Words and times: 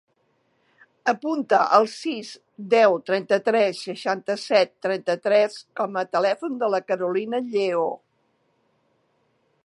Apunta 1.11 1.57
el 1.75 1.83
sis, 1.95 2.29
deu, 2.73 2.95
trenta-tres, 3.09 3.81
seixanta-set, 3.89 4.71
trenta-tres 4.87 5.57
com 5.81 5.99
a 6.01 6.05
telèfon 6.17 6.57
de 6.63 6.71
la 6.77 6.81
Carolina 6.93 7.43
Lleo. 7.53 7.85